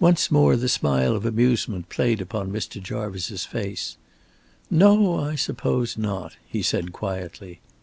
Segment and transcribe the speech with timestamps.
[0.00, 2.82] Once more the smile of amusement played upon Mr.
[2.82, 3.98] Jarvice's face.
[4.70, 7.60] "No, I suppose not," he said, quietly.